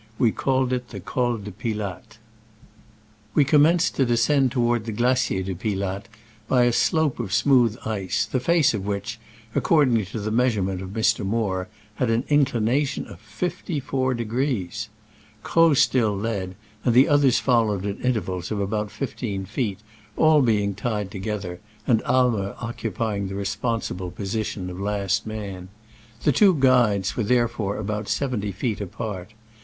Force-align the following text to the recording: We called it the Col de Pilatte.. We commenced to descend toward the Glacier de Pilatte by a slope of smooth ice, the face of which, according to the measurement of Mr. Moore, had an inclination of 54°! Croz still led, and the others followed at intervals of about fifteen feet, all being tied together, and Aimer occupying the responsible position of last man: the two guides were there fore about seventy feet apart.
We 0.17 0.31
called 0.31 0.73
it 0.73 0.87
the 0.89 0.99
Col 0.99 1.37
de 1.37 1.51
Pilatte.. 1.51 2.17
We 3.35 3.45
commenced 3.45 3.93
to 3.97 4.03
descend 4.07 4.51
toward 4.51 4.85
the 4.85 4.91
Glacier 4.91 5.43
de 5.43 5.53
Pilatte 5.53 6.07
by 6.47 6.63
a 6.63 6.73
slope 6.73 7.19
of 7.19 7.31
smooth 7.31 7.77
ice, 7.85 8.25
the 8.25 8.39
face 8.39 8.73
of 8.73 8.83
which, 8.83 9.19
according 9.53 10.03
to 10.05 10.19
the 10.19 10.31
measurement 10.31 10.81
of 10.81 10.89
Mr. 10.89 11.23
Moore, 11.23 11.67
had 11.97 12.09
an 12.09 12.23
inclination 12.29 13.05
of 13.05 13.19
54°! 13.21 14.87
Croz 15.43 15.79
still 15.79 16.17
led, 16.17 16.55
and 16.83 16.95
the 16.95 17.07
others 17.07 17.37
followed 17.37 17.85
at 17.85 17.99
intervals 18.03 18.49
of 18.49 18.59
about 18.59 18.89
fifteen 18.89 19.45
feet, 19.45 19.81
all 20.17 20.41
being 20.41 20.73
tied 20.73 21.11
together, 21.11 21.59
and 21.85 22.01
Aimer 22.09 22.55
occupying 22.59 23.27
the 23.27 23.35
responsible 23.35 24.09
position 24.09 24.71
of 24.71 24.79
last 24.81 25.27
man: 25.27 25.69
the 26.23 26.31
two 26.31 26.55
guides 26.55 27.15
were 27.15 27.21
there 27.21 27.47
fore 27.47 27.77
about 27.77 28.07
seventy 28.09 28.51
feet 28.51 28.81
apart. 28.81 29.33